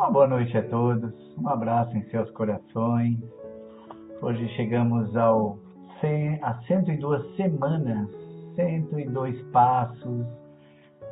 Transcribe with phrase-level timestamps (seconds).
[0.00, 3.18] Uma boa noite a todos, um abraço em seus corações.
[4.22, 5.58] Hoje chegamos ao
[6.00, 8.08] 100, a 102 semanas,
[8.56, 10.26] 102 passos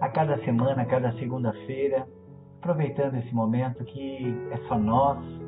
[0.00, 2.08] a cada semana, a cada segunda-feira,
[2.62, 5.38] aproveitando esse momento que é só nosso,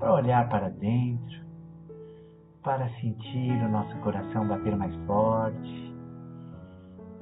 [0.00, 1.40] para olhar para dentro,
[2.64, 5.94] para sentir o nosso coração bater mais forte,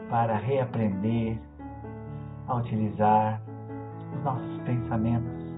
[0.08, 1.38] para reaprender
[2.48, 3.51] a utilizar
[4.14, 5.52] os nossos pensamentos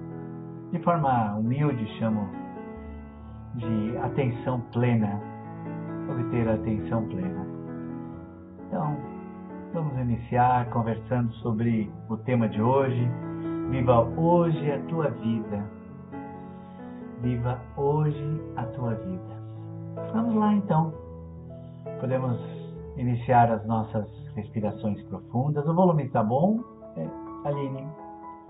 [0.75, 2.29] de forma humilde, chamo
[3.55, 5.21] de atenção plena,
[6.11, 7.47] obter atenção plena.
[8.67, 8.97] Então,
[9.73, 13.09] vamos iniciar conversando sobre o tema de hoje.
[13.71, 15.65] Viva hoje a tua vida.
[17.23, 19.35] Viva hoje a tua vida.
[20.13, 20.93] Vamos lá então.
[22.01, 22.37] Podemos
[22.97, 25.65] iniciar as nossas respirações profundas.
[25.69, 26.59] O volume está bom?
[26.97, 27.09] É,
[27.49, 28.04] Aline?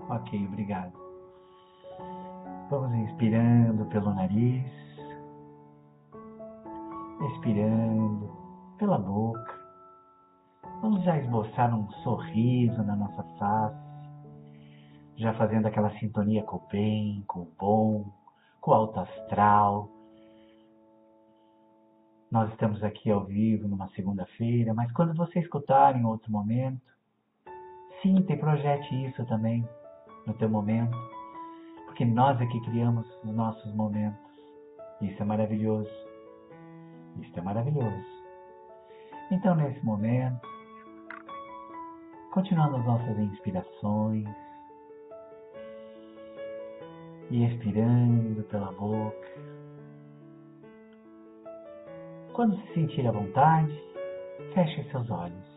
[0.07, 0.93] Ok, obrigado.
[2.69, 4.63] Vamos inspirando pelo nariz,
[7.31, 8.29] expirando
[8.77, 9.59] pela boca.
[10.81, 13.75] Vamos já esboçar um sorriso na nossa face,
[15.15, 18.05] já fazendo aquela sintonia com o bem, com o bom,
[18.61, 19.89] com o alto astral.
[22.29, 26.93] Nós estamos aqui ao vivo numa segunda-feira, mas quando você escutar em outro momento,
[28.03, 29.67] sinta e projete isso também
[30.25, 30.97] no teu momento,
[31.85, 34.19] porque nós é que criamos os nossos momentos.
[35.01, 35.91] Isso é maravilhoso.
[37.21, 38.05] Isso é maravilhoso.
[39.31, 40.47] Então, nesse momento,
[42.31, 44.27] continuando as nossas inspirações
[47.31, 49.25] e expirando pela boca.
[52.33, 53.73] Quando se sentir à vontade,
[54.53, 55.55] feche seus olhos.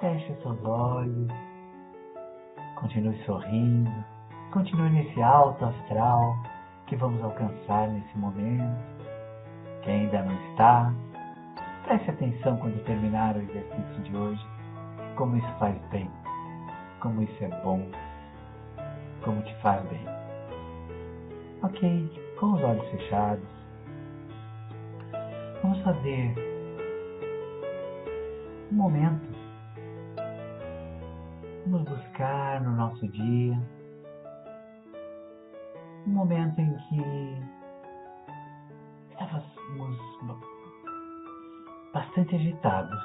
[0.00, 1.53] Feche seus olhos
[2.76, 3.90] Continue sorrindo.
[4.52, 6.36] Continue nesse alto astral
[6.86, 8.78] que vamos alcançar nesse momento.
[9.82, 10.92] Quem ainda não está,
[11.84, 14.46] preste atenção quando terminar o exercício de hoje.
[15.16, 16.10] Como isso faz bem.
[17.00, 17.88] Como isso é bom.
[19.22, 20.04] Como te faz bem.
[21.62, 23.48] Ok, com os olhos fechados.
[25.62, 26.34] Vamos fazer
[28.70, 29.33] um momento
[31.66, 33.58] Vamos buscar no nosso dia
[36.06, 37.42] um momento em que
[39.10, 39.98] estávamos
[41.94, 43.00] bastante agitados.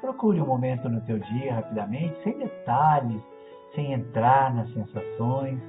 [0.00, 3.20] Procure um momento no teu dia rapidamente, sem detalhes,
[3.74, 5.60] sem entrar nas sensações,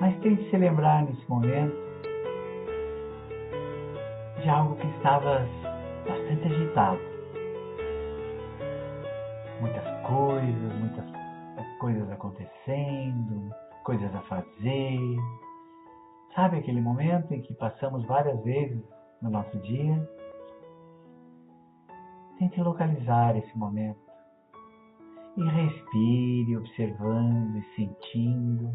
[0.00, 1.74] mas tente se lembrar nesse momento
[4.40, 5.40] de algo que estava
[6.06, 7.09] bastante agitado.
[10.10, 13.54] Coisas, muitas coisas acontecendo,
[13.84, 14.98] coisas a fazer.
[16.34, 18.82] Sabe aquele momento em que passamos várias vezes
[19.22, 20.10] no nosso dia?
[22.38, 24.00] Tente localizar esse momento
[25.36, 28.72] e respire, observando e sentindo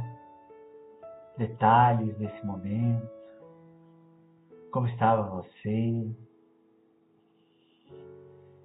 [1.38, 3.10] detalhes desse momento.
[4.72, 6.08] Como estava você?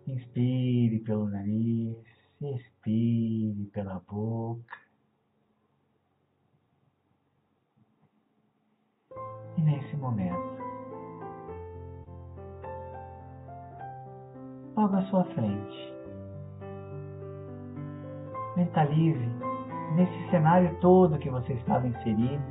[0.07, 2.10] Inspire pelo nariz.
[2.43, 4.79] Expire pela boca.
[9.59, 10.59] E nesse momento,
[14.75, 15.95] logo à sua frente,
[18.57, 19.29] mentalize
[19.97, 22.43] nesse cenário todo que você estava inserido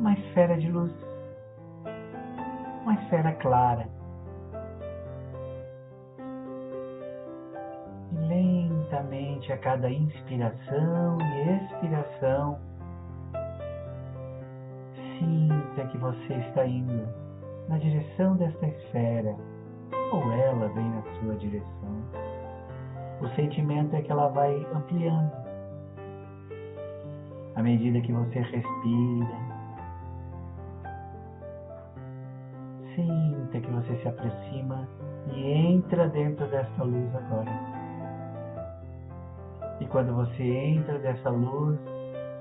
[0.00, 0.92] uma esfera de luz,
[2.82, 3.99] uma esfera clara
[9.52, 12.58] a cada inspiração e expiração,
[15.18, 17.08] sinta que você está indo
[17.68, 19.36] na direção desta esfera
[20.12, 22.04] ou ela vem na sua direção.
[23.20, 25.32] O sentimento é que ela vai ampliando.
[27.54, 29.36] À medida que você respira,
[32.94, 34.88] sinta que você se aproxima
[35.34, 37.69] e entra dentro desta luz agora.
[39.90, 41.76] Quando você entra dessa luz,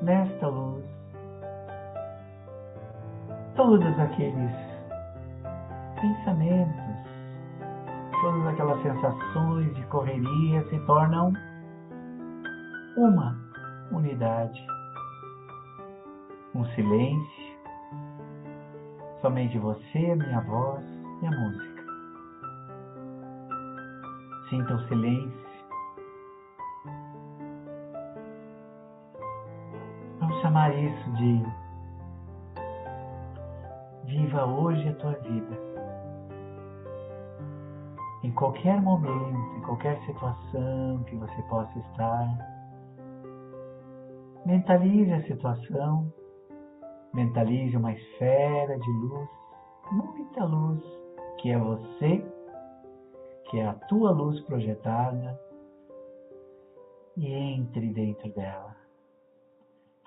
[0.03, 0.85] nesta luz,
[3.55, 4.51] todos aqueles
[5.99, 7.09] pensamentos,
[8.21, 11.33] todas aquelas sensações de correria se tornam
[12.95, 13.35] uma
[13.91, 14.63] unidade,
[16.53, 17.57] um silêncio,
[19.21, 20.83] somente você, minha voz
[21.23, 21.83] e a música.
[24.51, 25.48] Sinta o silêncio
[30.49, 31.45] chamar isso de
[34.05, 35.59] viva hoje a tua vida.
[38.23, 42.37] Em qualquer momento, em qualquer situação que você possa estar,
[44.43, 46.11] mentalize a situação,
[47.13, 49.29] mentalize uma esfera de luz,
[49.91, 50.83] muita luz,
[51.37, 52.25] que é você,
[53.51, 55.39] que é a tua luz projetada,
[57.15, 58.78] e entre dentro dela,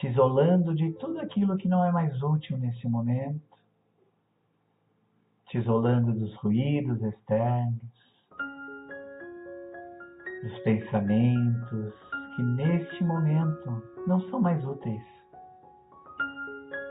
[0.03, 3.41] te isolando de tudo aquilo que não é mais útil nesse momento,
[5.47, 7.79] te isolando dos ruídos externos,
[10.43, 11.95] dos pensamentos
[12.35, 15.05] que neste momento não são mais úteis,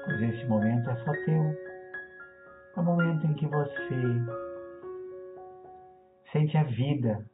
[0.05, 1.71] pois este momento é só teu.
[2.73, 3.99] É o momento em que você
[6.31, 7.25] sente a vida,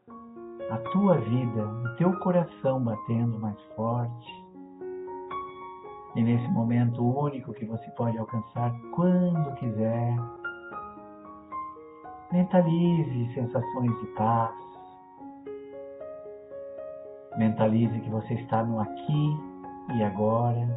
[0.71, 4.46] a tua vida, o teu coração batendo mais forte.
[6.17, 10.15] E nesse momento único que você pode alcançar quando quiser,
[12.31, 14.53] Mentalize sensações de paz.
[17.37, 19.37] Mentalize que você está no aqui
[19.95, 20.67] e agora.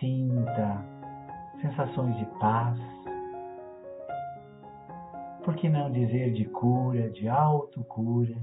[0.00, 0.84] Sinta
[1.60, 2.76] sensações de paz.
[5.44, 8.34] Por que não dizer de cura, de autocura,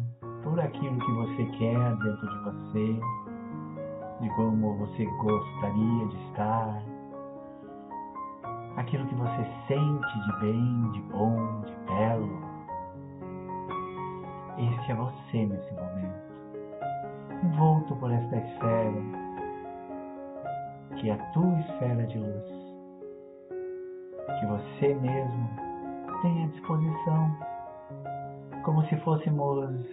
[0.44, 3.00] por aquilo que você quer dentro de você,
[4.22, 6.84] de como você gostaria de estar?
[8.80, 12.50] aquilo que você sente de bem, de bom, de belo.
[14.58, 16.34] Este é você nesse momento,
[17.44, 19.02] envolto por esta esfera,
[20.96, 22.52] que é a tua esfera de luz,
[24.40, 25.50] que você mesmo
[26.22, 27.38] tem à disposição,
[28.64, 29.86] como se fôssemos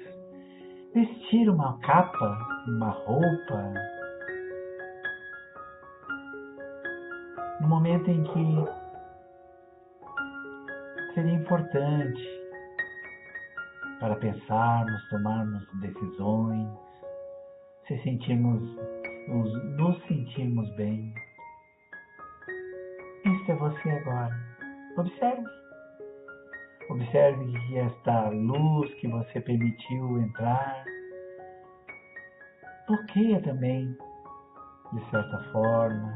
[0.96, 3.74] vestir uma capa, uma roupa,
[7.60, 8.64] no momento em que
[11.12, 12.22] seria importante
[14.00, 16.66] para pensarmos, tomarmos decisões,
[17.86, 18.62] se sentirmos,
[19.28, 21.12] nos, nos sentirmos bem.
[23.26, 24.34] Isso é você agora.
[24.96, 25.65] Observe.
[26.88, 30.84] Observe que esta luz que você permitiu entrar
[32.86, 33.96] bloqueia também,
[34.92, 36.14] de certa forma,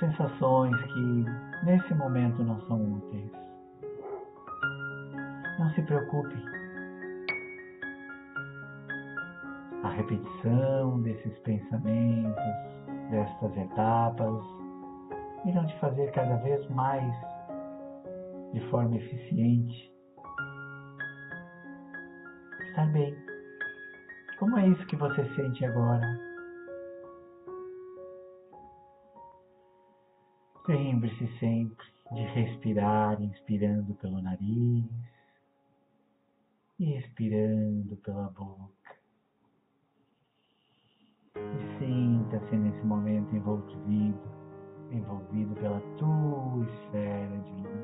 [0.00, 1.24] sensações que
[1.64, 3.30] nesse momento não são úteis.
[5.58, 6.44] Não se preocupe.
[9.84, 12.44] A repetição desses pensamentos,
[13.10, 14.44] destas etapas,
[15.44, 17.31] irão te fazer cada vez mais
[18.52, 19.92] de forma eficiente
[22.72, 23.14] estar bem.
[24.38, 26.06] Como é isso que você sente agora?
[30.66, 34.84] Lembre-se sempre de respirar, inspirando pelo nariz
[36.78, 38.96] e expirando pela boca.
[41.36, 44.20] E sinta-se nesse momento envolvido,
[44.90, 47.81] envolvido pela tua esfera de luz.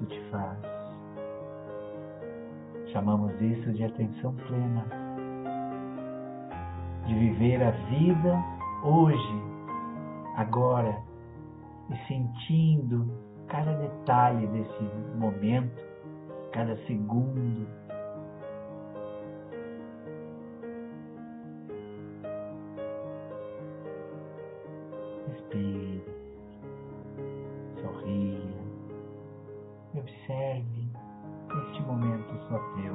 [0.00, 0.58] Isso te faz.
[2.92, 4.84] Chamamos isso de atenção plena,
[7.06, 8.42] de viver a vida
[8.82, 9.42] hoje,
[10.36, 11.00] agora,
[11.90, 13.06] e sentindo
[13.48, 14.82] cada detalhe desse
[15.16, 15.82] momento,
[16.52, 17.66] cada segundo.
[25.28, 26.09] Respire
[30.00, 30.90] observe
[31.62, 32.94] este momento só teu.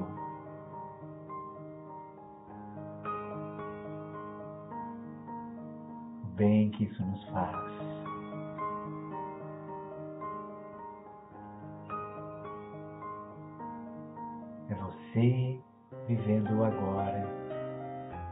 [6.23, 7.71] O bem que isso nos faz.
[14.69, 15.59] É você
[16.07, 17.27] vivendo agora,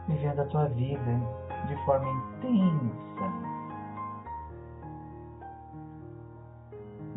[0.08, 1.20] vivendo a tua vida
[1.68, 3.43] de forma intensa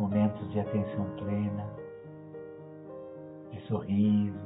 [0.07, 1.69] momentos de atenção plena,
[3.51, 4.39] de sorrisos,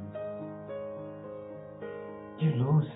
[2.36, 2.88] de luz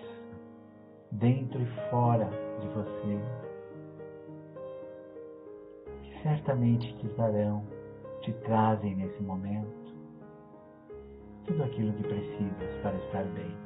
[1.13, 2.29] dentro e fora
[2.61, 3.21] de você,
[6.03, 7.65] que certamente te darão,
[8.23, 9.95] te trazem nesse momento
[11.45, 13.57] tudo aquilo que precisas para estar bem.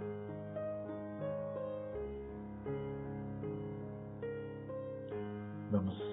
[5.71, 6.10] Vamos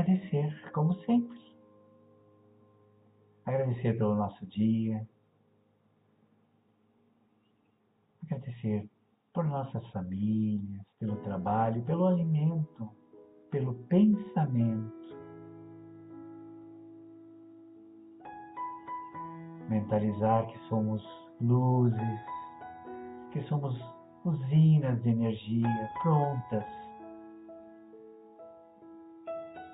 [0.00, 1.38] agradecer, como sempre.
[3.44, 5.06] Agradecer pelo nosso dia.
[8.24, 8.88] Agradecer
[9.32, 12.90] por nossas famílias, pelo trabalho, pelo alimento,
[13.50, 15.00] pelo pensamento.
[19.68, 21.02] Mentalizar que somos
[21.40, 22.20] luzes,
[23.32, 23.78] que somos
[24.24, 26.79] usinas de energia prontas,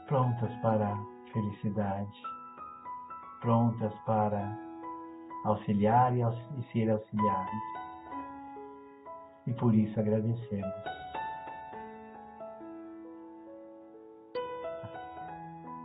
[0.06, 2.22] prontas para a felicidade,
[3.40, 4.56] prontas para
[5.44, 6.22] auxiliar e,
[6.72, 7.62] ser auxiliados.
[9.46, 10.74] E por isso agradecemos.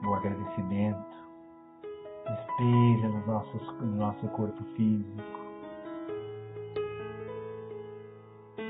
[0.04, 1.12] O agradecimento
[2.26, 3.26] despeja no
[3.86, 5.42] no nosso corpo físico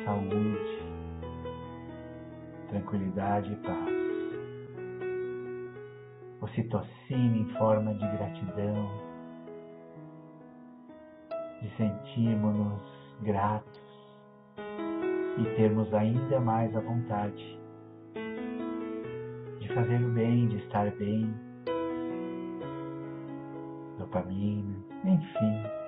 [0.03, 0.79] saúde,
[2.70, 4.00] tranquilidade e paz.
[6.51, 8.89] Ocitocina em forma de gratidão,
[11.62, 12.81] de sentirmos-nos
[13.22, 13.81] gratos
[15.38, 17.58] e termos ainda mais a vontade
[19.62, 21.34] de fazer o bem, de estar bem,
[23.98, 25.81] dopamina, enfim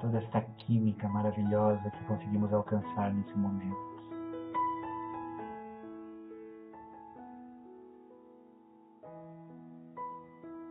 [0.00, 3.97] toda esta química maravilhosa que conseguimos alcançar nesse momento.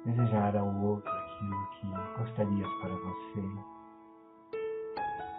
[0.08, 3.44] Desejar ao outro aquilo que gostarias para você.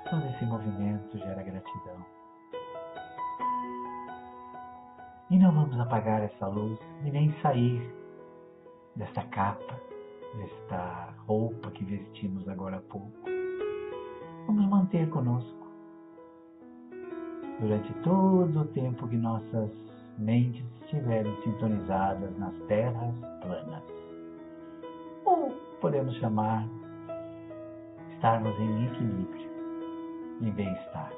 [0.08, 2.06] Todo esse movimento gera gratidão.
[5.30, 7.92] E não vamos apagar essa luz e nem sair
[8.94, 9.80] desta capa,
[10.36, 13.28] desta roupa que vestimos agora há pouco
[14.48, 15.68] vamos manter conosco
[17.60, 19.70] durante todo o tempo que nossas
[20.16, 23.97] mentes estiverem sintonizadas nas terras planas.
[25.88, 26.68] Podemos chamar
[28.12, 29.50] estarmos em equilíbrio,
[30.42, 31.10] em bem-estar.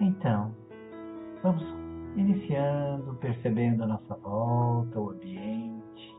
[0.00, 0.50] Então,
[1.42, 1.62] vamos
[2.16, 6.16] iniciando, percebendo a nossa volta, o ambiente,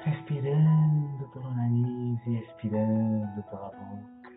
[0.00, 4.32] respirando pelo nariz e expirando pela boca.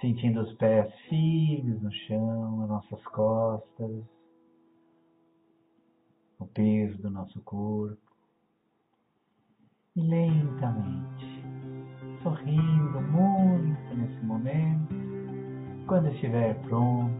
[0.00, 4.19] Sentindo os pés firmes no chão, nas nossas costas,
[6.40, 7.98] o peso do nosso corpo.
[9.94, 11.44] E lentamente,
[12.22, 14.94] sorrindo muito nesse momento,
[15.86, 17.14] quando estiver pronto,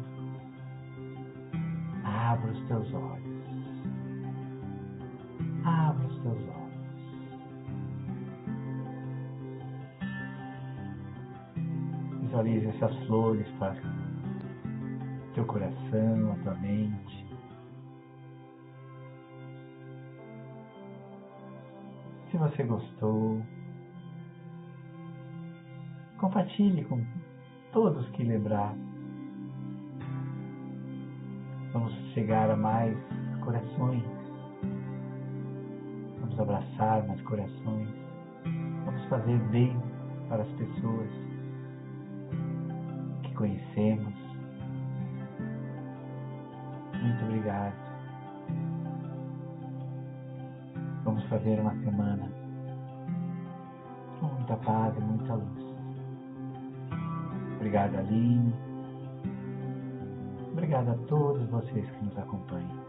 [2.04, 3.40] abra os teus olhos.
[5.64, 6.60] Abra os teus olhos.
[12.22, 13.76] Visualize essas flores para
[15.34, 17.19] teu coração, a tua mente.
[22.30, 23.42] Se você gostou,
[26.18, 27.04] compartilhe com
[27.72, 28.74] todos que lembrar.
[31.72, 32.96] Vamos chegar a mais
[33.44, 34.20] corações
[36.40, 37.88] abraçar mais corações,
[38.84, 39.76] vamos fazer bem
[40.28, 41.10] para as pessoas
[43.22, 44.19] que conhecemos.
[51.30, 52.28] Fazer uma semana
[54.18, 55.64] com muita paz e muita luz.
[57.54, 58.52] Obrigado, Aline.
[60.50, 62.80] Obrigado a todos vocês que nos acompanham.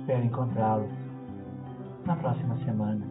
[0.00, 0.92] Espero encontrá-los
[2.04, 3.06] na próxima semana.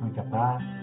[0.00, 0.73] Muita paz.